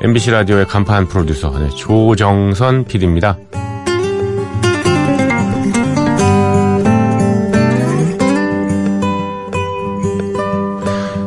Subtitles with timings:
[0.00, 3.36] MBC 라디오의 간판 프로듀서 네, 조정선 PD입니다.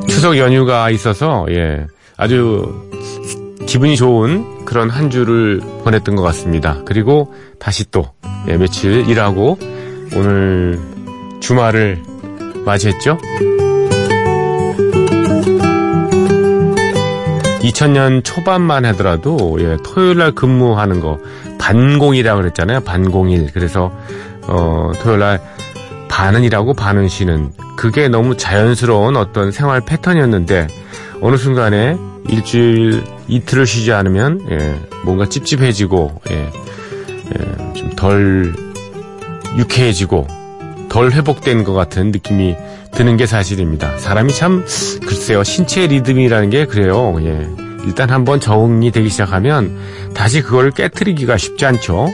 [0.08, 2.90] 추석 연휴가 있어서 예, 아주
[3.66, 6.78] 기분이 좋은 그런 한 주를 보냈던 것 같습니다.
[6.86, 8.14] 그리고 다시 또
[8.48, 9.58] 예, 며칠 일하고
[10.16, 10.80] 오늘
[11.42, 12.02] 주말을
[12.66, 13.18] 맞이했죠?
[17.62, 21.20] 2000년 초반만 하더라도 예, 토요일 날 근무하는 거
[21.60, 22.82] 반공이라고 그랬잖아요.
[22.82, 23.52] 반공일.
[23.54, 23.92] 그래서
[24.48, 25.42] 어, 토요일 날
[26.10, 30.68] 반은 일하고 반은 쉬는 그게 너무 자연스러운 어떤 생활 패턴이었는데
[31.22, 31.98] 어느 순간에
[32.30, 38.54] 일주일 이틀을 쉬지 않으면 예, 뭔가 찝찝해지고 예, 예, 좀덜
[39.58, 40.28] 유쾌해지고
[40.92, 42.58] 덜 회복된 것 같은 느낌이
[42.92, 43.98] 드는 게 사실입니다.
[43.98, 44.66] 사람이 참
[45.08, 47.16] 글쎄요 신체 리듬이라는 게 그래요.
[47.22, 47.48] 예.
[47.86, 49.80] 일단 한번 적응이 되기 시작하면
[50.14, 52.10] 다시 그걸 깨뜨리기가 쉽지 않죠.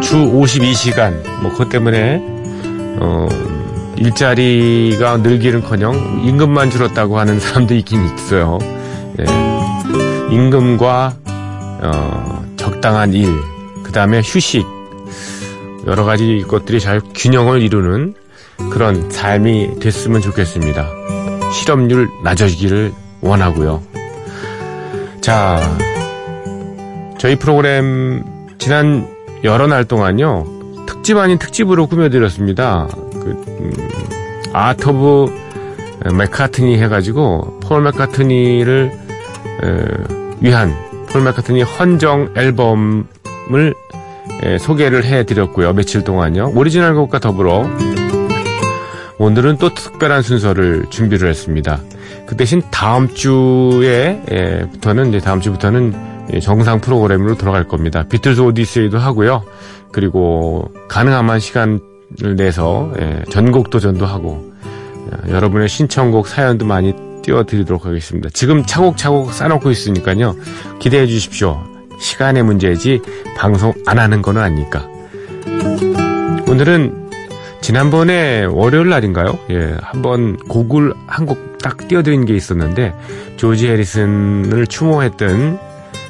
[0.00, 2.18] 주 52시간 뭐 그것 때문에
[2.98, 3.28] 어
[3.96, 8.58] 일자리가 늘기는커녕 임금만 줄었다고 하는 사람도 있긴 있어요.
[9.20, 10.34] 예.
[10.34, 11.14] 임금과
[11.82, 13.28] 어, 적당한 일,
[13.92, 14.66] 그 다음에 휴식,
[15.86, 18.14] 여러 가지 것들이 잘 균형을 이루는
[18.70, 20.88] 그런 삶이 됐으면 좋겠습니다.
[21.52, 23.82] 실업률 낮아지기를 원하고요.
[25.20, 25.60] 자,
[27.18, 28.24] 저희 프로그램
[28.56, 29.06] 지난
[29.44, 30.46] 여러 날 동안요
[30.86, 32.88] 특집 아닌 특집으로 꾸며드렸습니다.
[33.12, 33.72] 그, 음,
[34.54, 38.90] Art of 맥카트니 해가지고 폴 맥카트니를
[39.62, 39.84] 에,
[40.40, 40.74] 위한
[41.10, 43.74] 폴 맥카트니 헌정 앨범을
[44.42, 45.72] 에, 소개를 해드렸고요.
[45.72, 46.52] 며칠 동안요.
[46.54, 47.68] 오리지널 곡과 더불어
[49.18, 51.80] 오늘은 또 특별한 순서를 준비를 했습니다.
[52.26, 58.04] 그 대신 다음 주에부터는 이제 다음 주부터는 정상 프로그램으로 돌아갈 겁니다.
[58.08, 59.44] 비틀즈 오디세이도 하고요.
[59.92, 61.80] 그리고 가능한 시간을
[62.36, 64.52] 내서 예, 전곡 도전도 하고
[65.28, 68.28] 예, 여러분의 신청곡 사연도 많이 띄워드리도록 하겠습니다.
[68.32, 70.34] 지금 차곡차곡 쌓아놓고 있으니까요.
[70.80, 71.62] 기대해 주십시오.
[72.02, 73.00] 시간의 문제지
[73.38, 74.86] 방송 안 하는 거는 아니니까.
[76.48, 77.10] 오늘은
[77.60, 79.38] 지난번에 월요일 날인가요?
[79.50, 82.92] 예, 한번 곡을 한 곡 딱 띄워드린 게 있었는데
[83.36, 85.60] 조지 해리슨을 추모했던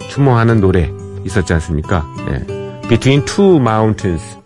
[0.08, 0.90] 추모하는 노래
[1.26, 2.06] 있었지 않습니까?
[2.30, 4.38] 예, Between Two Mountains,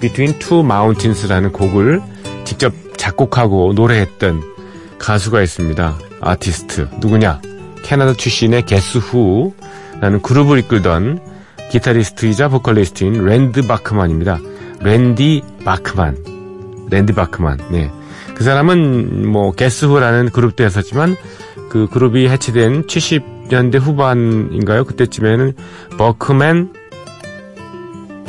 [0.00, 2.02] Between Two Mountains라는 곡을
[2.44, 4.42] 직접 작곡하고 노래했던
[4.98, 5.96] 가수가 있습니다.
[6.20, 7.40] 아티스트 누구냐?
[7.82, 9.54] 캐나다 출신의 게스 후
[10.00, 11.20] 라는 그룹을 이끌던
[11.70, 14.38] 기타리스트이자 보컬리스트인 랜디 바크만입니다.
[14.80, 16.16] 랜디 바크만.
[16.90, 17.58] 랜디 바크만.
[17.70, 17.90] 네.
[18.34, 21.16] 그 사람은 뭐 게스후라는 그룹도 했었지만
[21.68, 24.84] 그 그룹이 해체된 70년대 후반인가요?
[24.84, 25.52] 그때쯤에는
[25.98, 26.72] 바크만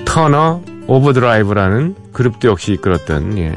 [0.05, 3.55] 터너 오버드라이브라는 그룹도 역시 이끌었던 예.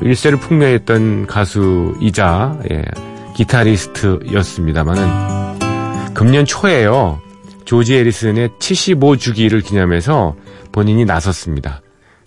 [0.00, 2.82] 일세를 풍미했던 가수이자 예.
[3.36, 7.20] 기타리스트였습니다만은 금년 초에요.
[7.66, 10.36] 조지 해리슨의 75주기를 기념해서
[10.72, 11.82] 본인이 나섰습니다.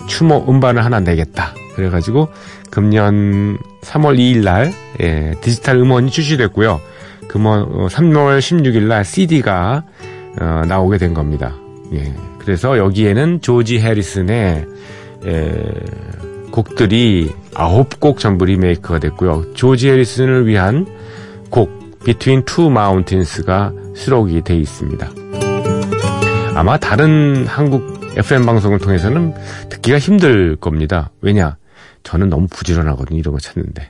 [0.08, 1.54] 추모 음반을 하나 내겠다.
[1.76, 2.30] 그래가지고
[2.70, 4.72] 금년 3월 2일 날
[5.02, 6.80] 예, 디지털 음원이 출시됐고요.
[7.28, 9.84] 금원 3월 16일 날 CD가
[10.40, 11.56] 어, 나오게 된 겁니다.
[11.94, 14.66] 예, 그래서 여기에는 조지 해리슨의
[15.26, 15.54] 예,
[16.52, 19.54] 곡들이 9곡 전부 리메이크가 됐고요.
[19.54, 20.86] 조지 해리슨을 위한
[21.50, 25.19] 곡 Between Two Mountains가 수록이 돼 있습니다.
[26.60, 29.34] 아마 다른 한국 FM 방송을 통해서는
[29.70, 31.10] 듣기가 힘들 겁니다.
[31.22, 31.56] 왜냐?
[32.04, 33.18] 저는 너무 부지런하거든요.
[33.18, 33.90] 이런 거 찾는데.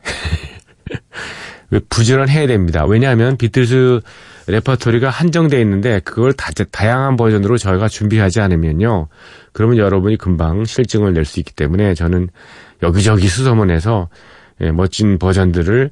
[1.90, 2.86] 부지런해야 됩니다.
[2.86, 4.02] 왜냐하면 비틀즈
[4.46, 9.08] 레퍼토리가 한정되어 있는데 그걸 다, 다양한 버전으로 저희가 준비하지 않으면요.
[9.52, 12.30] 그러면 여러분이 금방 실증을 낼 수 있기 때문에 저는
[12.84, 14.10] 여기저기 수소문해서
[14.62, 15.90] 예, 멋진 버전들을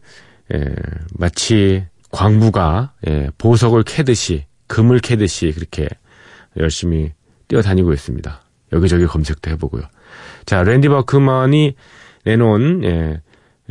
[0.54, 0.76] 예,
[1.18, 5.88] 마치 광부가 예, 보석을 캐듯이 금을 캐듯이 그렇게
[6.60, 7.14] 열심히
[7.48, 8.42] 뛰어다니고 있습니다.
[8.74, 9.84] 여기저기 검색도 해보고요.
[10.46, 11.76] 자, 랜디 버크먼이
[12.26, 13.22] 내놓은 예,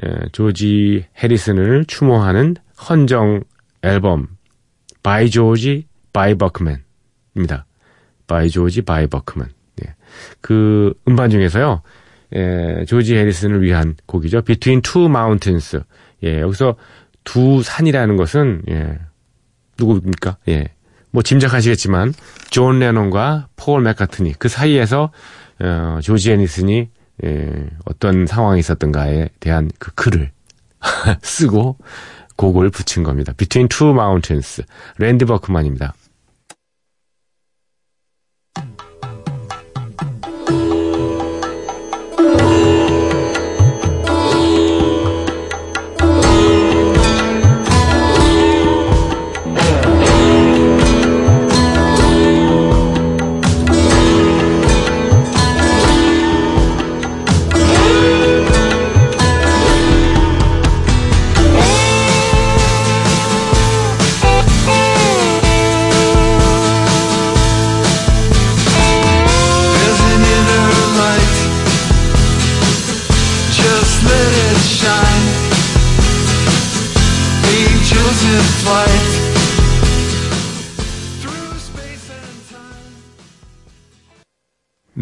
[0.04, 2.56] 예, 조지 해리슨을 추모하는
[2.88, 3.42] 헌정
[3.82, 4.28] 앨범
[5.02, 7.66] by George by Buckman입니다.
[8.26, 9.52] by George by Buckman.
[9.84, 9.94] 예.
[10.40, 11.82] 그 음반 중에서요.
[12.34, 14.42] 예, 조지 해리슨을 위한 곡이죠.
[14.42, 15.80] Between Two Mountains.
[16.22, 16.76] 예, 여기서
[17.24, 18.98] 두 산이라는 것은 예,
[19.78, 20.38] 누구입니까?
[20.48, 20.75] 예.
[21.16, 22.12] 뭐 짐작하시겠지만
[22.50, 25.12] 존 레논과 폴 맥카트니 그 사이에서
[25.60, 26.90] 어, 조지 해리슨이
[27.24, 30.30] 예, 어떤 상황이 있었던가에 대한 그 글을
[31.22, 31.78] 쓰고
[32.36, 33.32] 곡을 붙인 겁니다.
[33.34, 34.62] Between Two Mountains.
[34.98, 35.94] 랜디 바크만입니다.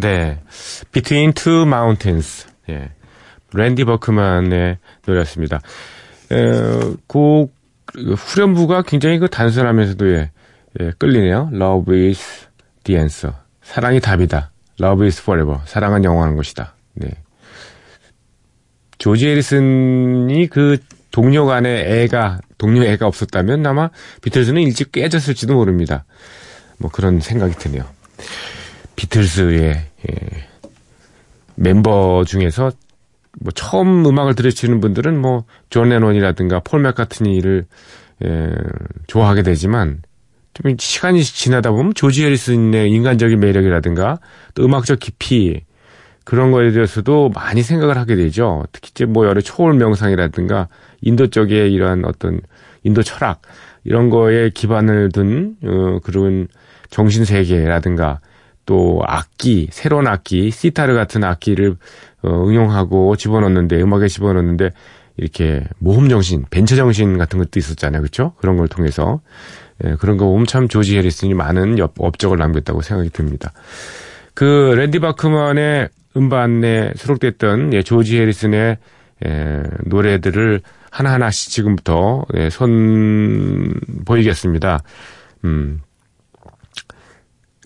[0.04, 0.38] 네.
[0.92, 2.46] Between Two Mountains.
[2.68, 2.90] 예.
[3.54, 5.60] 랜디 버크만의 노래였습니다.
[6.30, 7.54] 에, 곡,
[7.86, 10.30] 그 후렴부가 굉장히 그 단순하면서도 예,
[10.80, 11.48] 예, 끌리네요.
[11.54, 12.48] Love is
[12.82, 13.34] the answer.
[13.62, 14.52] 사랑이 답이다.
[14.78, 15.60] Love is forever.
[15.64, 16.74] 사랑은 영원한 것이다.
[16.94, 17.08] 네.
[18.98, 20.76] 조지 해리슨이 그
[21.10, 23.88] 동료 간에 애가, 동료 애가 없었다면 아마
[24.20, 26.04] 비틀즈는 일찍 깨졌을지도 모릅니다.
[26.76, 27.84] 뭐 그런 생각이 드네요.
[28.96, 30.46] 비틀스의 예,
[31.54, 32.72] 멤버 중에서
[33.40, 37.64] 뭐 처음 음악을 들으시는 분들은 뭐존 레논이라든가 폴 맥카트니를
[38.24, 38.50] 예,
[39.06, 40.02] 좋아하게 되지만
[40.54, 44.18] 좀 시간이 지나다 보면 조지 해리슨의 인간적인 매력이라든가
[44.54, 45.62] 또 음악적 깊이
[46.24, 48.64] 그런 거에 대해서도 많이 생각을 하게 되죠.
[48.72, 50.68] 특히 이제 뭐 여러 초월 명상이라든가
[51.02, 52.40] 인도 쪽의 이러한 어떤
[52.82, 53.42] 인도 철학
[53.84, 56.48] 이런 거에 기반을 둔 어, 그런
[56.88, 58.20] 정신 세계라든가
[58.66, 61.76] 또 악기 새로운 악기 시타르 같은 악기를
[62.22, 64.70] 어, 응용하고 집어넣는데 음악에 집어넣는데
[65.16, 68.32] 이렇게 모험 정신, 벤처 정신 같은 것도 있었잖아요, 그렇죠?
[68.38, 69.20] 그런 걸 통해서
[69.84, 73.52] 예, 그런 거 보면 참 조지 해리슨이 많은 업- 업적을 남겼다고 생각이 듭니다.
[74.34, 74.44] 그
[74.76, 78.78] 랜디 바크만의 음반에 수록됐던 예, 조지 해리슨의
[79.26, 83.74] 예, 노래들을 하나하나씩 지금부터 예, 선
[84.04, 84.82] 보이겠습니다.
[85.44, 85.80] 음,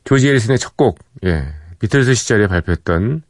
[0.09, 1.49] 조지 해리슨의 첫 곡, 예,
[1.81, 3.21] 비틀스 시절에 발표했던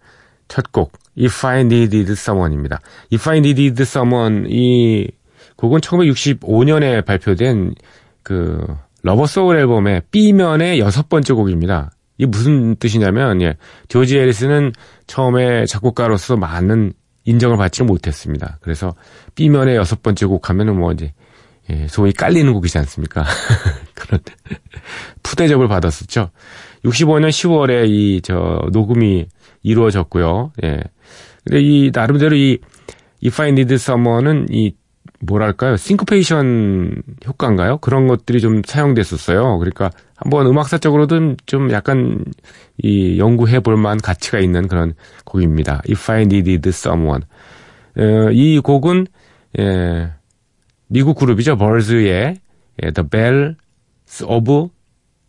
[0.46, 2.78] 첫 곡, If I Needed Someone입니다.
[3.12, 5.10] If I Needed Someone, 이
[5.56, 7.74] 곡은 1965년에 발표된
[8.22, 8.64] 그
[9.02, 11.90] Rubber Soul 앨범의 B면의 여섯 번째 곡입니다.
[12.16, 13.56] 이게 무슨 뜻이냐면, 예,
[13.88, 14.70] 조지 해리슨은
[15.08, 16.92] 처음에 작곡가로서 많은
[17.24, 18.58] 인정을 받지 못했습니다.
[18.60, 18.94] 그래서
[19.34, 21.12] B면의 여섯 번째 곡 하면은 뭐 이제,
[21.70, 23.24] 예, 소위 깔리는 곡이지 않습니까?
[23.94, 24.20] 그런
[25.24, 26.30] 푸대접을 받았었죠.
[26.84, 29.26] 65년 10월에 이 저 녹음이
[29.62, 30.52] 이루어졌고요.
[30.64, 30.82] 예.
[31.44, 32.58] 근데 이 나름대로 이
[33.24, 34.74] If I Need Someone은 이
[35.20, 35.76] 뭐랄까요?
[35.76, 37.78] 싱크페이션 효과인가요?
[37.78, 39.58] 그런 것들이 좀 사용됐었어요.
[39.58, 42.24] 그러니까 한번 음악사적으로도 좀 약간
[42.76, 44.94] 이 연구해 볼 만한 가치가 있는 그런
[45.24, 45.82] 곡입니다.
[45.90, 47.24] If I Needed Someone.
[47.96, 49.06] 어, 이 곡은
[49.58, 50.12] 예,
[50.86, 51.56] 미국 그룹이죠.
[51.56, 52.36] 벌즈의
[52.82, 53.56] 예, The Bells
[54.24, 54.68] of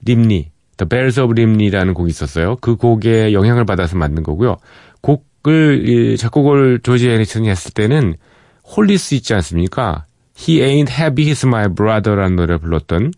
[0.05, 2.55] Rhymney, The Bells of Rhymney라는 곡이 있었어요.
[2.61, 4.57] 그 곡에 영향을 받아서 만든 거고요.
[5.01, 8.15] 곡을 이 작곡을 조지 해리슨이 했을 때는
[8.75, 10.05] 홀리스 있지 않습니까?
[10.35, 13.11] He ain't heavy, he's my brother라는 노래를 불렀던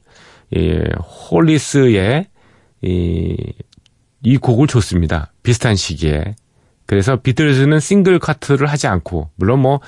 [0.58, 0.84] 예,
[1.32, 2.26] 홀리스의
[2.82, 3.38] 이,
[4.24, 5.32] 이 곡을 줬습니다.
[5.44, 6.36] 비슷한 시기에.
[6.86, 9.80] 그래서 비틀즈는 싱글 커트를 하지 않고 물론 뭐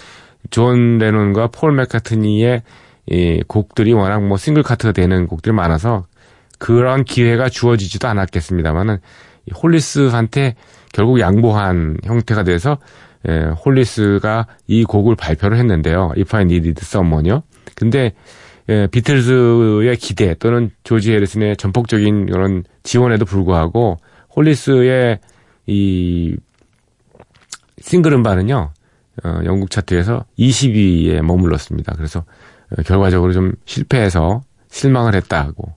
[0.49, 2.61] 존 레논과 폴 맥카트니의
[3.07, 6.05] 이 곡들이 워낙 뭐 싱글 커트가 되는 곡들이 많아서
[6.59, 8.99] 그런 기회가 주어지지도 않았겠습니다만은
[9.61, 10.55] 홀리스한테
[10.93, 12.77] 결국 양보한 형태가 돼서
[13.27, 16.13] 예, 홀리스가 이 곡을 발표를 했는데요.
[16.17, 17.43] If I Needed Someone요.
[17.75, 18.13] 근데
[18.69, 23.97] 예, 비틀즈의 기대 또는 조지 해리슨의 전폭적인 그런 지원에도 불구하고
[24.35, 25.19] 홀리스의
[25.67, 26.35] 이
[27.79, 28.71] 싱글 음반은요.
[29.23, 31.93] 어, 영국 차트에서 20위에 머물렀습니다.
[31.95, 32.23] 그래서
[32.71, 35.73] 어, 결과적으로 좀 실패해서 실망을 했다고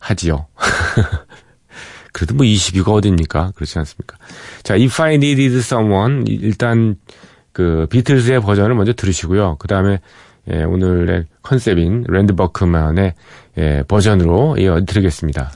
[0.00, 0.46] 하지요.
[2.12, 3.52] 그래도 뭐 20위가 어딥니까?
[3.54, 4.16] 그렇지 않습니까?
[4.64, 6.96] 자, If I Needed Someone 일단
[7.52, 9.56] 그 비틀즈의 버전을 먼저 들으시고요.
[9.58, 10.00] 그 다음에
[10.50, 13.14] 예, 오늘의 컨셉인 랜드 버크만의
[13.58, 15.52] 예, 버전으로 이어 드리겠습니다.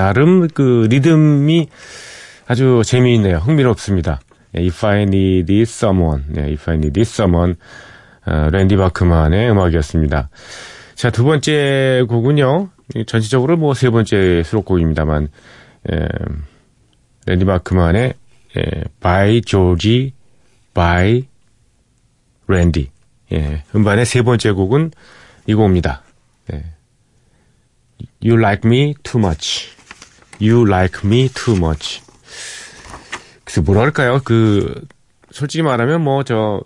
[0.00, 1.68] 나름 그 리듬이
[2.46, 3.36] 아주 재미있네요.
[3.36, 4.20] 흥미롭습니다.
[4.56, 7.56] 예, If I Need Someone, 네, If I Need Someone,
[8.24, 10.30] 어, 랜디 바크만의 음악이었습니다.
[10.94, 12.70] 자, 두 번째 곡은요.
[12.96, 15.28] 이 전체적으로 뭐 세 번째 수록곡입니다만,
[15.90, 16.08] 에,
[17.26, 18.14] 랜디 바크만의
[18.56, 20.14] 에, By Georgie,
[20.72, 21.26] By
[22.48, 22.88] Randy.
[23.32, 24.92] 예, 음반의 세 번째 곡은
[25.46, 26.02] 이 곡입니다.
[26.54, 26.64] 예.
[28.24, 29.78] You like me too much.
[30.40, 32.02] You like me too much.
[33.44, 34.20] 그래서 뭐랄까요?
[34.24, 34.86] 그
[35.30, 36.62] 솔직히 말하면 뭐 저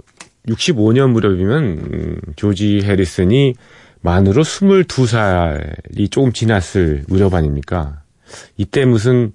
[0.48, 3.54] 65년 무렵이면 음, 조지 해리슨이
[4.00, 8.02] 만으로 22살이 조금 지났을 무렵 아닙니까?
[8.56, 9.32] 이때 무슨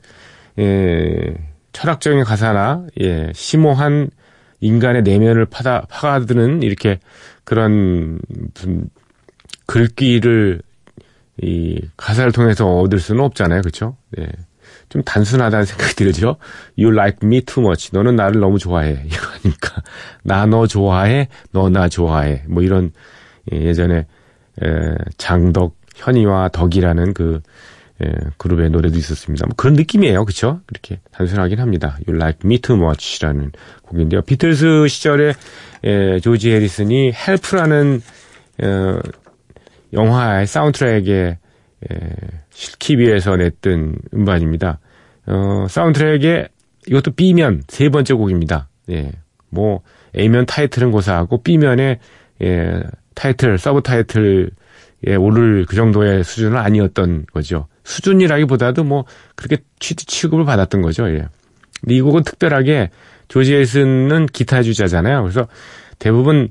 [0.60, 1.34] 예,
[1.74, 4.12] 철학적인 가사나 예, 심오한
[4.60, 7.00] 인간의 내면을 파다 파고드는 이렇게
[7.43, 8.19] 그런
[9.65, 10.62] 글귀를
[11.41, 13.96] 이 가사를 통해서 얻을 수는 없잖아요, 그렇죠?
[14.19, 14.27] 예.
[14.89, 16.38] 좀 단순하다는 생각이 들죠.
[16.77, 17.89] You like me too much.
[17.93, 19.03] 너는 나를 너무 좋아해.
[19.05, 19.81] 이거 아닙니까?
[20.24, 21.27] 나 너 좋아해.
[21.51, 22.43] 너 나 좋아해.
[22.48, 22.91] 뭐 이런
[23.53, 24.05] 예, 예전에
[24.62, 24.67] 에,
[25.17, 27.41] 장덕 현이와 덕이라는 그
[28.03, 29.46] 예, 그룹의 노래도 있었습니다.
[29.46, 30.62] 뭐 그런 느낌이에요, 그렇죠?
[30.65, 31.98] 그렇게 단순하긴 합니다.
[32.08, 33.51] You like me too much라는
[33.84, 34.22] 곡인데요.
[34.24, 35.34] 비틀스 시절에
[35.86, 38.01] 예, 조지 해리슨이 Help라는
[38.63, 39.00] 어,
[39.93, 41.38] 영화의 사운드트랙에
[41.89, 41.98] 에,
[42.50, 44.79] 싣기 위해서 냈던 음반입니다.
[45.27, 46.48] 어, 사운드트랙에
[46.88, 48.67] 이것도 B면 세 번째 곡입니다.
[48.89, 49.12] 예.
[49.50, 49.81] 뭐
[50.17, 52.00] A면 타이틀은 고사하고 B면에
[52.41, 52.84] 예,
[53.15, 57.67] 타이틀, 서브 타이틀에 오를 그 정도의 수준은 아니었던 거죠.
[57.84, 59.05] 수준이라기보다도 뭐
[59.36, 61.10] 그렇게 취, 취급을 받았던 거죠.
[61.10, 61.27] 예.
[61.81, 62.89] 근데 이 곡은 특별하게
[63.27, 65.22] 조지 헬슨은 기타 주자잖아요.
[65.22, 65.48] 그래서
[65.98, 66.50] 대부분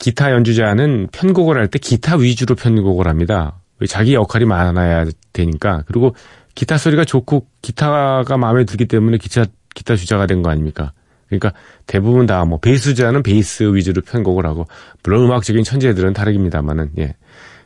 [0.00, 3.60] 기타 연주자는 편곡을 할 때 기타 위주로 편곡을 합니다.
[3.88, 5.84] 자기 역할이 많아야 되니까.
[5.86, 6.16] 그리고
[6.56, 10.92] 기타 소리가 좋고 기타가 마음에 들기 때문에 기타, 기타 주자가 된 거 아닙니까?
[11.28, 11.52] 그러니까
[11.86, 14.66] 대부분 다 뭐 베이스 주자는 베이스 위주로 편곡을 하고
[15.04, 17.14] 물론 음악적인 천재들은 다르입니다만은 예.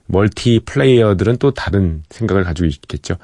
[0.06, 3.14] 멀티 플레이어들은 또 다른 생각을 가지고 있겠죠.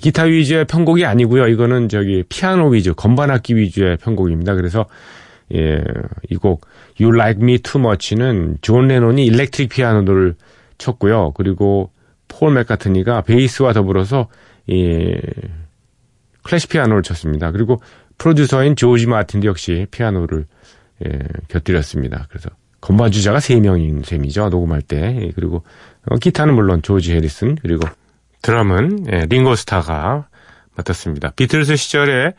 [0.00, 1.46] 기타 위주의 편곡이 아니고요.
[1.48, 4.54] 이거는 저기 피아노 위주, 건반악기 위주의 편곡입니다.
[4.54, 4.86] 그래서
[5.54, 5.82] 예,
[6.30, 6.66] 이 곡
[7.00, 10.34] You Like Me Too Much는 존 레논이 일렉트릭 피아노를
[10.78, 11.32] 쳤고요.
[11.32, 11.90] 그리고
[12.28, 14.28] 폴 맥카트니가 베이스와 더불어서
[14.66, 15.14] 이
[16.42, 17.50] 클래식 피아노를 쳤습니다.
[17.52, 17.80] 그리고
[18.18, 20.46] 프로듀서인 조지 마틴도 역시 피아노를
[21.06, 21.18] 예,
[21.48, 22.26] 곁들였습니다.
[22.28, 24.48] 그래서 건반 주자가 3명인 셈이죠.
[24.48, 25.16] 녹음할 때.
[25.20, 25.62] 예, 그리고
[26.06, 27.86] 어, 기타는 물론 조지 해리슨 그리고
[28.42, 30.26] 드럼은 예, 링고 스타가
[30.76, 31.32] 맡았습니다.
[31.36, 32.32] 비틀스 시절에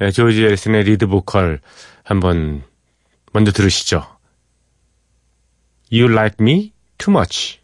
[0.00, 1.60] 예, 조지 해리슨의 리드 보컬
[2.10, 2.64] 한번
[3.32, 4.04] 먼저 들으시죠.
[5.92, 7.60] You like me too much.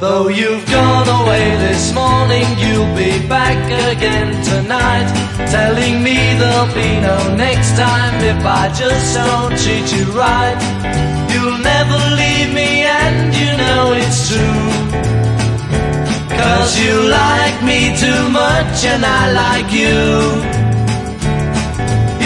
[0.00, 1.77] Though you've gone away this
[2.78, 3.58] you'll be back
[3.90, 5.08] again tonight.
[5.50, 10.58] Telling me there'll be no next time if I just don't treat you right.
[11.32, 12.70] You'll never leave me,
[13.02, 14.66] and you know it's true.
[16.38, 20.67] Cause you like me too much and I like you.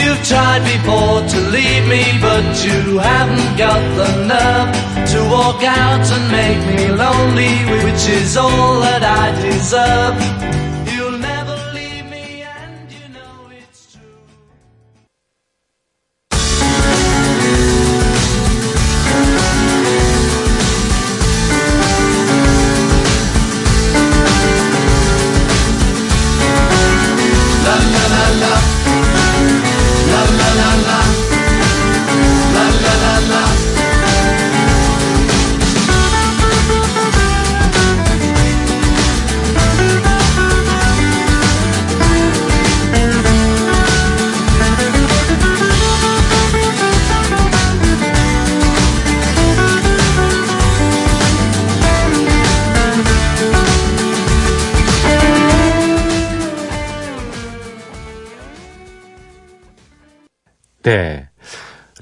[0.02, 4.70] You've tried before to leave me, but you haven't got the nerve
[5.12, 7.54] to walk out and make me lonely,
[7.84, 10.71] which is all that I deserve.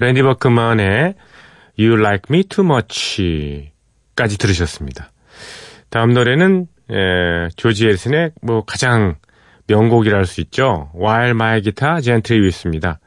[0.01, 1.13] 랜디 버크만의
[1.77, 3.71] You Like Me Too Much
[4.15, 5.11] 까지 들으셨습니다.
[5.91, 9.17] 다음 노래는 에, 조지 앨슨의 뭐 가장
[9.67, 10.89] 명곡이라 할 수 있죠.
[10.99, 12.99] While My Guitar Gently Weeps입니다.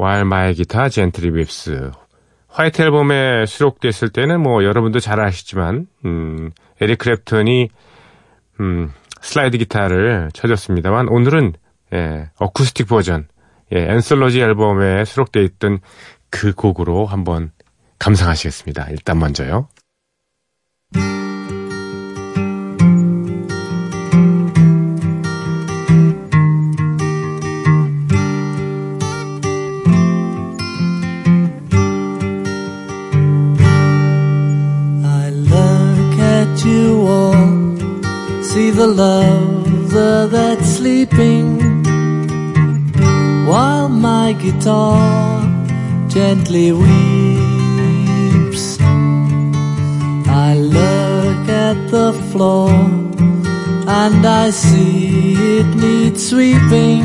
[0.00, 1.92] While My Guitar Gently Weeps.
[2.48, 6.50] 화이트 앨범에 수록됐을 때는 뭐 여러분도 잘 아시지만 음,
[6.80, 7.68] 에릭 크랩턴이
[8.58, 11.52] 음, 슬라이드 기타를 쳐줬습니다만 오늘은
[11.94, 13.28] 예, 어쿠스틱 버전
[13.72, 15.80] 예, 앤솔로지 앨범에 수록되어 있던
[16.30, 17.52] 그 곡으로 한번
[17.98, 18.88] 감상하시겠습니다.
[18.90, 19.68] 일단 먼저요.
[43.46, 45.42] While my guitar
[46.08, 48.78] gently weeps.
[50.28, 57.02] I look at the floor and I see it needs sweeping.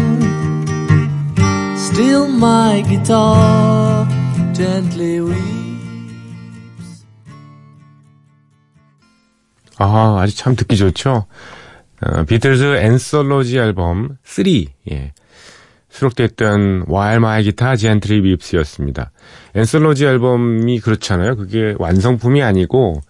[1.78, 4.06] Still my guitar
[4.54, 5.48] gently weeps.
[9.80, 11.28] 아, 아주 참 듣기 좋죠?
[12.02, 15.14] 어, 비틀즈 앤솔로지 앨범 3, 예.
[15.98, 19.12] 수록됐던 While My Guitar Gently Weeps였습니다.
[19.56, 21.36] 앤솔로지 앨범이 그렇잖아요.
[21.36, 23.02] 그게 완성품이 아니고,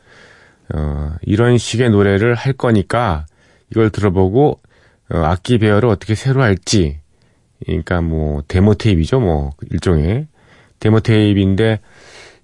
[0.74, 3.26] 어, 이런 식의 노래를 할 거니까,
[3.72, 4.62] 이걸 들어보고,
[5.12, 7.02] 어, 악기 배열을 어떻게 새로 할지,
[7.66, 10.28] 그러니까 뭐, 데모 테이프이죠, 뭐, 일종의.
[10.80, 11.82] 데모 테이프인데,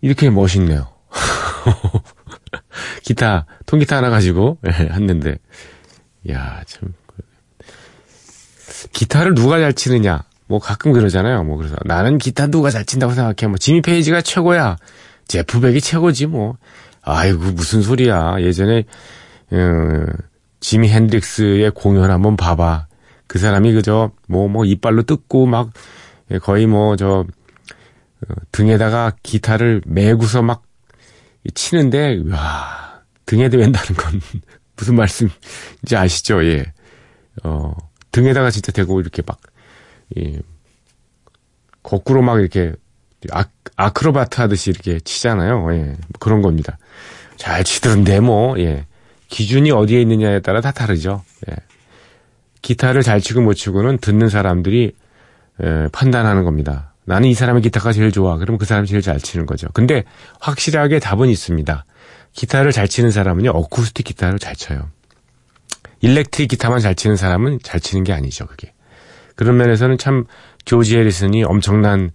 [0.02, 0.90] 이렇게 멋있네요.
[3.04, 5.38] 기타, 통기타 하나 가지고, 예, 했는데,
[6.30, 6.94] 야 참.
[8.92, 10.24] 기타를 누가 잘 치느냐.
[10.54, 11.44] 뭐 가끔 그러잖아요.
[11.44, 13.48] 뭐 그래서 나는 기타 누가 잘 친다고 생각해.
[13.50, 14.78] 뭐 지미 페이지가 최고야.
[15.28, 16.58] 제프 백이 최고지 뭐.
[17.02, 18.36] 아이고 무슨 소리야.
[18.40, 18.84] 예전에
[19.50, 20.06] 어,
[20.60, 22.86] 지미 핸드릭스의 공연 한번 봐봐.
[23.26, 25.72] 그 사람이 그저 뭐뭐 이빨로 뜯고 막
[26.44, 27.26] 거의 뭐 저
[28.52, 30.62] 등에다가 기타를 메고서 막
[31.56, 34.22] 치는데 와 등에 대맨다는 건
[34.78, 36.44] 무슨 말씀인지 아시죠?
[36.46, 36.72] 예.
[37.44, 37.74] 어,
[38.12, 39.40] 등에다가 진짜 대고 이렇게 막,
[40.18, 40.40] 예,
[41.82, 42.74] 거꾸로 막 이렇게,
[43.32, 43.46] 아,
[43.76, 45.74] 아크로바트 하듯이 이렇게 치잖아요.
[45.74, 46.78] 예, 뭐 그런 겁니다.
[47.38, 48.86] 잘 치던데 뭐, 예.
[49.30, 51.24] 기준이 어디에 있느냐에 따라 다 다르죠.
[51.50, 51.56] 예.
[52.62, 54.94] 기타를 잘 치고 못 치고는 듣는 사람들이,
[55.64, 56.94] 예, 판단하는 겁니다.
[57.06, 58.38] 나는 이 사람의 기타가 제일 좋아.
[58.38, 59.68] 그러면 그 사람이 제일 잘 치는 거죠.
[59.74, 60.04] 근데
[60.40, 61.86] 확실하게 답은 있습니다.
[62.32, 64.90] 기타를 잘 치는 사람은요, 어쿠스틱 기타를 잘 쳐요.
[66.00, 68.74] 일렉트릭 기타만 잘 치는 사람은 잘 치는 게 아니죠, 그게.
[69.36, 70.26] 그런 면에서는 참
[70.66, 72.12] 조지 해리슨이 엄청난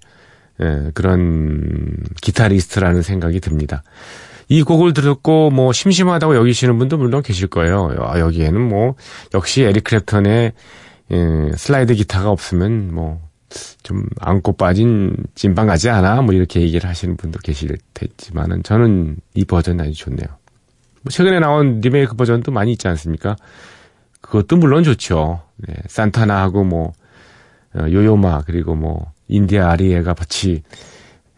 [0.60, 3.82] 예, 그런 기타리스트라는 생각이 듭니다.
[4.48, 7.94] 이 곡을 듣고 뭐 심심하다고 여기시는 분도 물론 계실 거예요.
[8.00, 8.94] 아, 여기에는 뭐
[9.34, 10.52] 역시 에릭 크랩턴의
[11.10, 13.28] 예, 슬라이드 기타가 없으면 뭐
[13.82, 16.22] 좀 안고 빠진 찐빵 같지 않아?
[16.22, 20.26] 뭐 이렇게 얘기를 하시는 분도 계실 테지만은 저는 이 버전이 아주 좋네요.
[21.02, 23.36] 뭐 최근에 나온 리메이크 버전도 많이 있지 않습니까?
[24.20, 25.40] 그것도 물론 좋죠.
[25.56, 26.92] 네, 산타나하고 뭐 어,
[27.76, 30.62] 요요마 그리고 뭐 인디아 아리에가 같이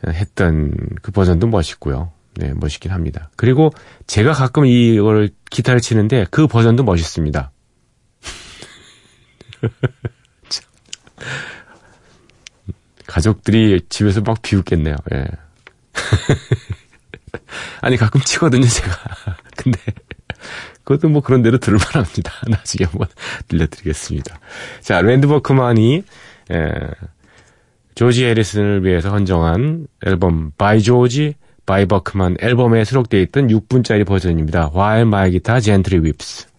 [0.06, 2.12] 했던 그 버전도 멋있고요.
[2.36, 3.30] 네, 멋있긴 합니다.
[3.36, 3.70] 그리고
[4.06, 7.50] 제가 가끔 이걸 기타를 치는데 그 버전도 멋있습니다.
[10.48, 10.64] 참.
[13.06, 14.96] 가족들이 집에서 막 비웃겠네요.
[15.12, 15.26] 예.
[17.82, 18.90] 아니 가끔 치거든요, 제가.
[19.56, 19.78] 근데
[20.90, 22.32] 그것도 뭐 그런 대로 들을만합니다.
[22.50, 23.06] 나중에 한번
[23.46, 24.40] 들려드리겠습니다.
[24.80, 26.02] 자, 랜디 버크만이
[26.50, 26.70] 에,
[27.94, 31.34] 조지 해리슨을 위해서 헌정한 앨범 By George
[31.64, 34.72] By Bachman 앨범에 수록되어 있던 6분짜리 버전입니다.
[34.74, 36.49] While My Guitar Gently Weeps.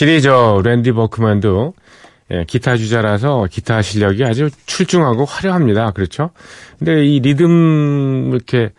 [0.00, 1.74] 확실히 저 랜디 버크만도
[2.30, 5.90] 예, 기타 주자라서 기타 실력이 아주 출중하고 화려합니다.
[5.90, 6.30] 그렇죠?
[6.78, 8.70] 근데 이 리듬 이렇게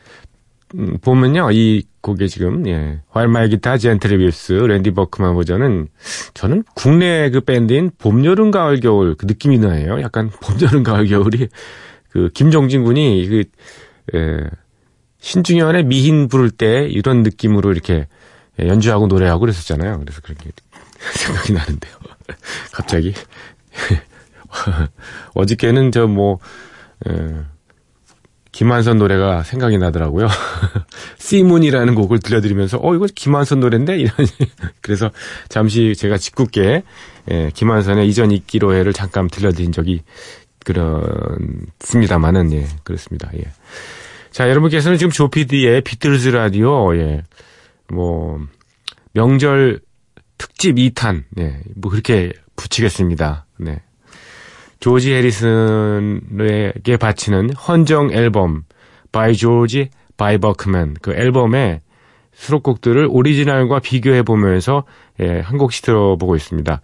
[0.74, 5.90] 음, 보면요, 이 곡에 지금 예, Guitar Gently Weeps 랜디 버크만 버전은
[6.34, 10.02] 저는 국내 그 밴드인 봄, 여름, 가을, 겨울 그 느낌이 나요.
[10.02, 11.50] 약간 봄, 여름, 가을, 겨울이
[12.10, 13.44] 그 김종진 군이 그
[14.16, 14.50] 예,
[15.20, 18.08] 신중현의 미힌 부를 때 이런 느낌으로 이렇게
[18.60, 20.00] 연주하고 노래하고 그랬었잖아요.
[20.00, 20.52] 그래서 그런 게
[21.16, 21.94] 생각이 나는데요.
[22.72, 23.14] 갑자기.
[25.34, 26.40] 어저께는 저 뭐,
[28.52, 30.28] 김한선 노래가 생각이 나더라고요.
[31.18, 33.98] 씨문이라는 곡을 들려드리면서, 어, 이거 김한선 노래인데?
[33.98, 34.14] 이런,
[34.82, 35.10] 그래서
[35.48, 36.84] 잠시 제가 짓궂게,
[37.32, 40.04] 예, 김한선의 이전 있기로해를 잠깐 들려드린 적이,
[40.66, 43.32] 그렇습니다만은, 예, 그렇습니다.
[43.36, 43.44] 예.
[44.32, 47.24] 자, 여러분께서는 지금 조피디의 비틀즈 라디오, 예,
[47.92, 48.40] 뭐,
[49.14, 49.82] 명절
[50.38, 53.46] 특집 2탄, 네, 뭐 그렇게 붙이겠습니다.
[53.58, 53.82] 네.
[54.80, 58.64] 조지 해리슨에게 바치는 헌정 앨범,
[59.12, 61.82] By George, By Bachman, 그 앨범의
[62.34, 64.86] 수록곡들을 오리지널과 비교해 보면서
[65.20, 66.82] 예, 한 곡씩 들어보고 있습니다.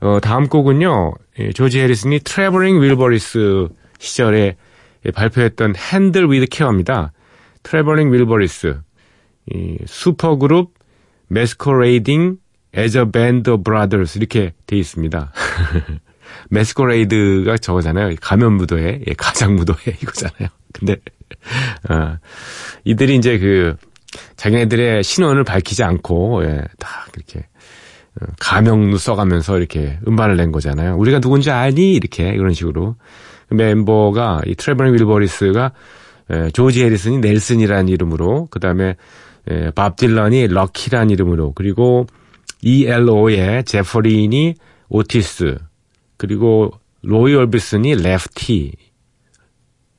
[0.00, 4.56] 어, 다음 곡은요, 예, 조지 해리슨이 트래블링 윌버리스 시절에
[5.04, 7.12] 예, 발표했던 Handle with Care입니다.
[7.62, 8.80] 트래블링 윌버리스,
[9.52, 10.72] 이 슈퍼그룹
[11.28, 12.38] masquerading
[13.12, 15.32] band of brothers 이렇게 돼 있습니다.
[16.50, 18.14] masquerade가 저거잖아요.
[18.20, 20.48] 가면 무도회, 예, 가장 무도회 이거잖아요.
[20.72, 20.96] 근데
[21.88, 22.18] 어,
[22.84, 23.76] 이들이 이제 그
[24.36, 27.46] 자기네들의 신원을 밝히지 않고 예, 다 그렇게
[28.20, 30.96] 어, 가명도 써가면서 이렇게 음반을 낸 거잖아요.
[30.96, 32.96] 우리가 누군지 아니 이렇게 이런 식으로
[33.50, 35.72] 멤버가 이 트래블링 윌버리스가
[36.32, 38.96] 예, 조지 해리슨이 넬슨이라는 이름으로 그 다음에
[39.50, 42.06] 예, 밥 딜런이 럭키라는 이름으로 그리고
[42.62, 44.54] ELO의 제프 린이
[44.88, 45.58] 오티스
[46.16, 48.72] 그리고 로이 얼비슨이 레프티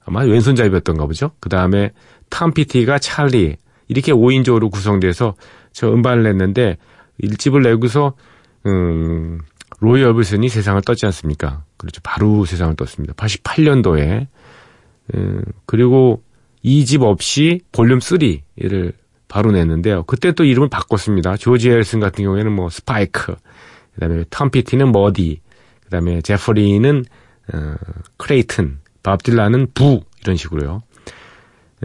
[0.05, 1.31] 아마 왼손잡이였던가 보죠.
[1.39, 1.91] 그 다음에
[2.29, 3.57] 탐 피티가 찰리
[3.87, 5.35] 이렇게 5인조로 구성돼서
[5.71, 6.77] 저 음반을 냈는데
[7.19, 8.13] 일집을 내고서
[8.65, 9.39] 음,
[9.79, 11.63] 로이 얼비슨이 세상을 떴지 않습니까?
[11.77, 12.01] 그렇죠.
[12.03, 13.13] 바로 세상을 떴습니다.
[13.13, 14.27] 88년도에
[15.15, 16.23] 음, 그리고
[16.65, 18.93] 2집 없이 볼륨 3를
[19.27, 20.03] 바로 냈는데요.
[20.03, 21.37] 그때 또 이름을 바꿨습니다.
[21.37, 23.35] 조지 해리슨 같은 경우에는 뭐 스파이크,
[23.95, 25.41] 그다음에 톰 피티는 머디,
[25.85, 27.05] 그다음에 제프 린은
[27.53, 27.75] 어,
[28.17, 30.81] 클레이튼, 밥 딜런은 부 이런 식으로요.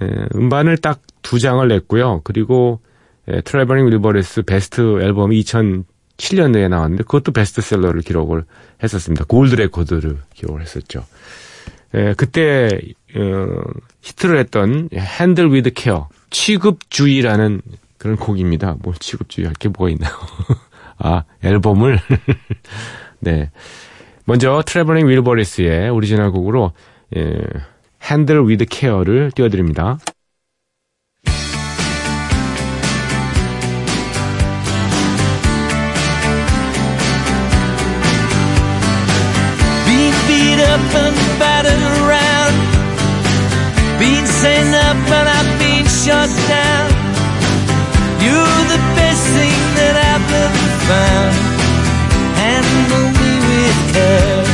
[0.01, 2.21] 에, 음반을 딱 두 장을 냈고요.
[2.25, 2.81] 그리고
[3.29, 8.45] 에, 트래블링 윌버리스 베스트 앨범이 2007년도에 나왔는데 그것도 베스트셀러를 기록을
[8.83, 9.25] 했었습니다.
[9.25, 11.07] 골드 레코드를 기록을 했었죠.
[11.95, 12.69] 에, 그때
[13.17, 13.47] 어,
[14.03, 17.62] 히트를 했던 Handle with Care 취급주의라는
[17.99, 18.77] 그런 곡입니다.
[18.83, 20.12] 뭐 취급주의 할 게 뭐가 있나요?
[20.99, 21.99] 아 앨범을
[23.21, 23.51] 네
[24.25, 26.73] 먼저 트래블링 윌버리스의 오리지널 곡으로
[27.16, 27.38] 예,
[28.03, 29.99] Handle with Care를 띄워드립니다.
[46.01, 46.89] Shut down.
[48.25, 51.35] You're the best thing that I've ever found.
[52.41, 54.45] Handle me with care.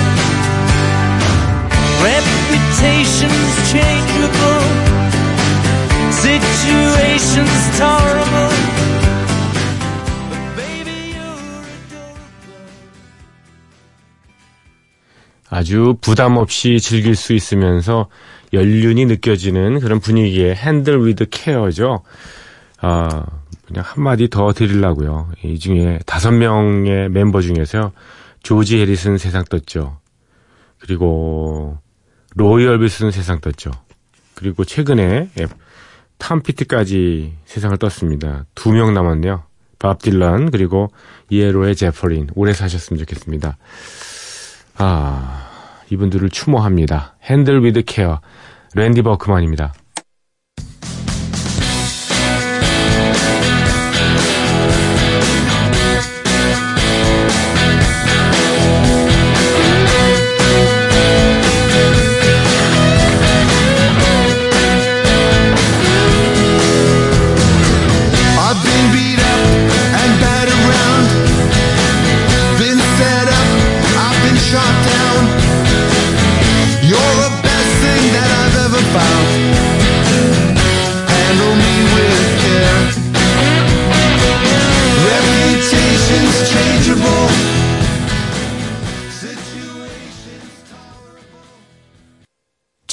[2.09, 4.64] Reputation's changeable.
[6.27, 8.79] Situation's tolerable.
[15.51, 18.09] 아주 부담 없이 즐길 수 있으면서
[18.52, 22.02] 연륜이 느껴지는 그런 분위기의 Handle with Care죠.
[22.80, 23.26] 아,
[23.66, 25.30] 그냥 한마디 더 드리려고요.
[25.44, 27.92] 이 중에 다섯 명의 멤버 중에서
[28.42, 29.98] 조지 해리슨 세상 떴죠.
[30.78, 31.78] 그리고
[32.37, 33.70] 로이 얼비슨 세상 떴죠.
[34.34, 35.46] 그리고 최근에 예,
[36.18, 38.46] 탐 피티까지 세상을 떴습니다.
[38.54, 39.42] 두 명 남았네요.
[39.78, 40.90] 밥 딜런 그리고
[41.30, 43.56] ELO의 제프 린 오래 사셨으면 좋겠습니다.
[44.76, 45.47] 아
[45.90, 47.16] 이분들을 추모합니다.
[47.22, 48.20] 핸들 위드 케어
[48.74, 49.72] 랜디 버크만입니다.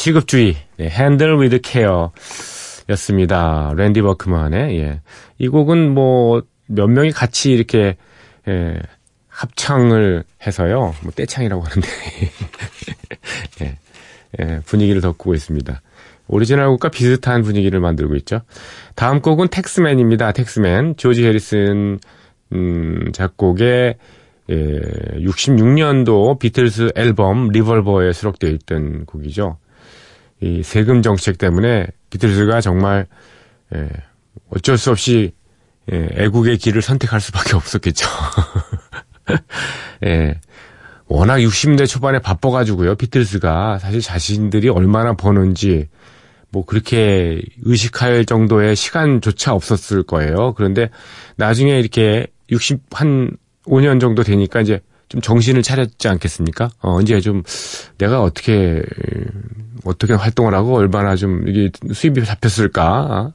[0.05, 2.09] 취급주의, 네, Handle with Care
[2.89, 3.73] 였습니다.
[3.75, 5.01] 랜디 버크만의, 예.
[5.39, 7.97] 이 곡은 뭐, 몇 명이 같이 이렇게,
[8.47, 8.79] 예,
[9.29, 10.93] 합창을 해서요.
[11.01, 11.87] 뭐, 떼창이라고 하는데,
[13.61, 13.77] 예,
[14.39, 15.81] 예, 분위기를 덮고 있습니다.
[16.27, 18.41] 오리지널 곡과 비슷한 분위기를 만들고 있죠.
[18.93, 20.33] 다음 곡은 Taxman입니다.
[20.33, 20.97] Taxman.
[20.97, 21.99] 조지 해리슨,
[22.53, 23.95] 음, 작곡의,
[24.51, 24.55] 예,
[25.17, 29.57] 66년도 비틀스 앨범 리벌버에 수록되어 있던 곡이죠.
[30.45, 33.07] 이 세금 정책 때문에 비틀즈가 정말
[33.73, 33.89] 예,
[34.51, 35.33] 어쩔 수 없이
[35.91, 38.07] 예, 애국의 길을 선택할 수밖에 없었겠죠.
[40.05, 40.39] 예,
[41.07, 42.93] 워낙 60대 초반에 바빠가지고요.
[42.93, 45.89] 비틀즈가 사실 자신들이 얼마나 버는지
[46.51, 50.53] 뭐 그렇게 의식할 정도의 시간조차 없었을 거예요.
[50.53, 50.91] 그런데
[51.37, 53.31] 나중에 이렇게 60 한
[53.65, 56.69] 5년 정도 되니까 이제 좀 정신을 차렸지 않겠습니까?
[56.81, 57.43] 어, 이제 좀
[57.97, 58.81] 내가 어떻게
[59.83, 63.33] 어떻게 활동을 하고 얼마나 좀 이게 수입이 잡혔을까?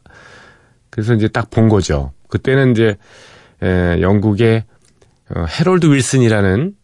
[0.90, 2.12] 그래서 이제 딱 본 거죠.
[2.28, 2.96] 그때는 이제
[3.62, 4.64] 에, 영국의
[5.34, 6.74] 어, 해롤드 윌슨이라는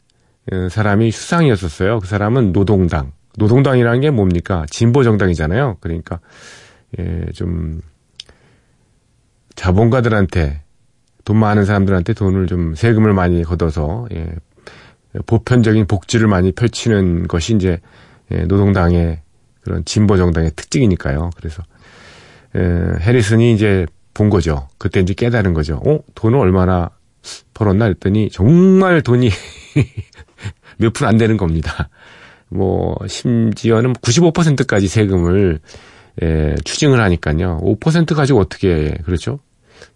[0.53, 1.99] 어, 사람이 수상이었었어요.
[2.01, 3.13] 그 사람은 노동당.
[3.39, 4.65] 노동당이라는 게 뭡니까?
[4.71, 5.77] 진보 정당이잖아요.
[5.81, 6.21] 그러니까
[6.99, 7.81] 예, 좀
[9.57, 10.63] 자본가들한테
[11.25, 14.33] 돈 많은 사람들한테 돈을 좀 세금을 많이 걷어서 예,
[15.27, 17.81] 보편적인 복지를 많이 펼치는 것이 이제
[18.33, 19.21] 예, 노동당의
[19.63, 21.31] 그런 진보 정당의 특징이니까요.
[21.37, 21.63] 그래서
[22.55, 22.61] 에,
[23.01, 24.69] 해리슨이 이제 본 거죠.
[24.79, 25.81] 그때 이제 깨달은 거죠.
[25.87, 26.91] 어, 돈을 얼마나
[27.55, 29.31] 벌었나 했더니 정말 돈이
[30.79, 31.89] 몇 푼 안 되는 겁니다.
[32.49, 35.59] 뭐 심지어는 95%까지 세금을
[36.23, 37.59] 에, 추징을 하니까요.
[37.63, 38.95] 5% 가지고 어떻게 해.
[39.05, 39.39] 그렇죠?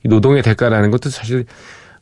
[0.04, 1.46] 이 노동의 대가라는 것도 사실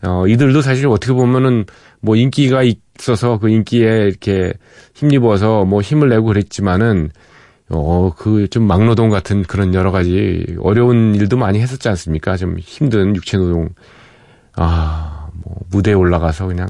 [0.03, 1.65] 어, 이들도 사실 어떻게 보면은
[2.01, 4.53] 뭐 인기가 있 어서 그 인기에 이렇게
[4.95, 7.11] 힘입어서 뭐 힘을 내고 그랬지만은
[7.71, 12.37] 어, 그 좀 막노동 같은 그런 여러 가지 어려운 일도 많이 했었지 않습니까?
[12.37, 13.69] 좀 힘든 육체 노동.
[14.55, 16.69] 아, 뭐 무대에 올라가서 그냥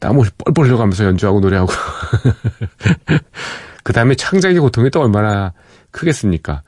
[0.00, 1.72] 땀을 뻘뻘 흘려가면서 연주하고 노래하고.
[3.84, 5.52] 그 다음에 창작의 고통이 또 얼마나
[5.90, 6.62] 크겠습니까?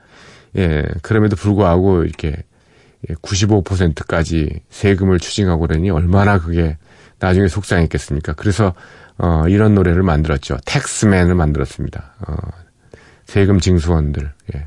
[0.57, 2.43] 예, 그럼에도 불구하고 이렇게
[3.21, 6.77] 95%까지 세금을 추징하고 그러니 얼마나 그게
[7.23, 8.33] 나중에 속상했겠습니까?
[8.33, 8.73] 그래서
[9.17, 10.57] 어, 이런 노래를 만들었죠.
[10.65, 12.13] 텍스맨을 만들었습니다.
[12.27, 12.35] 어,
[13.25, 14.31] 세금 징수원들.
[14.55, 14.65] 예.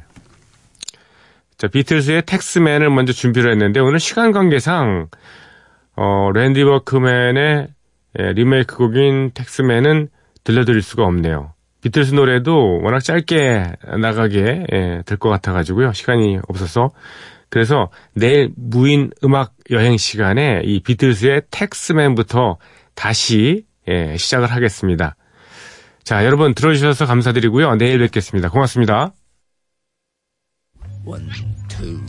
[1.59, 5.09] 자, 비틀스의 텍스맨을 먼저 준비를 했는데 오늘 시간 관계상
[5.97, 7.69] 어, 랜디 버크맨의
[8.19, 10.09] 예, 리메이크 곡인 Taxman은
[10.45, 11.53] 들려드릴 수가 없네요.
[11.83, 15.93] 비틀스 노래도 워낙 짧게 나가게 예, 될 것 같아가지고요.
[15.93, 16.91] 시간이 없어서
[17.49, 22.59] 그래서 내일 무인 음악 여행 시간에 이 비틀스의 Taxman부터
[22.95, 25.17] 다시 예, 시작을 하겠습니다.
[26.03, 27.77] 자, 여러분 들어주셔서 감사드리고요.
[27.77, 28.49] 내일 뵙겠습니다.
[28.49, 29.13] 고맙습니다.
[31.05, 31.29] One,
[31.69, 32.03] two.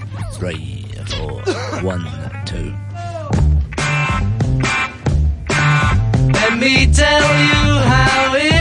[6.34, 8.57] Let me tell you how it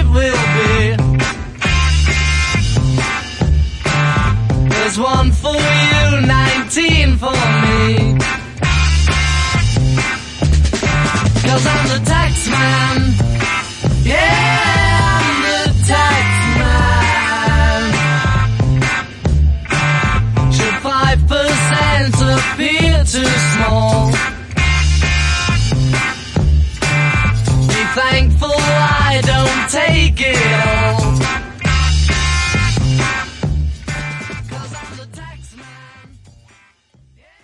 [4.97, 8.17] There's one for you, 19 for me.
[11.45, 13.13] Cause I'm the tax man.
[14.05, 16.27] Yeah, I'm the tax
[16.63, 17.83] man.
[20.51, 23.97] Should 5% appear too small?
[27.69, 30.76] Be thankful I don't take it all.